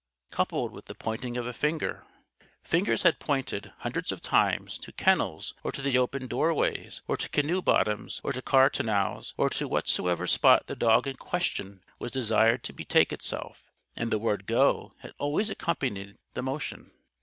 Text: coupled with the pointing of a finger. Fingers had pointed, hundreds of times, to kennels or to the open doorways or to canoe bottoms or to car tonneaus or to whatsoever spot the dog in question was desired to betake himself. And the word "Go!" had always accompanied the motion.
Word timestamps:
coupled 0.31 0.71
with 0.71 0.85
the 0.85 0.95
pointing 0.95 1.37
of 1.37 1.45
a 1.45 1.53
finger. 1.53 2.07
Fingers 2.63 3.03
had 3.03 3.19
pointed, 3.19 3.71
hundreds 3.81 4.11
of 4.11 4.19
times, 4.19 4.79
to 4.79 4.91
kennels 4.91 5.53
or 5.63 5.71
to 5.71 5.79
the 5.79 5.95
open 5.95 6.25
doorways 6.25 7.03
or 7.07 7.15
to 7.15 7.29
canoe 7.29 7.61
bottoms 7.61 8.19
or 8.23 8.33
to 8.33 8.41
car 8.41 8.67
tonneaus 8.71 9.35
or 9.37 9.47
to 9.47 9.67
whatsoever 9.67 10.25
spot 10.25 10.65
the 10.65 10.75
dog 10.75 11.05
in 11.05 11.15
question 11.17 11.83
was 11.99 12.11
desired 12.11 12.63
to 12.63 12.73
betake 12.73 13.11
himself. 13.11 13.69
And 13.95 14.09
the 14.09 14.17
word 14.17 14.47
"Go!" 14.47 14.95
had 15.01 15.13
always 15.19 15.51
accompanied 15.51 16.17
the 16.33 16.41
motion. 16.41 16.89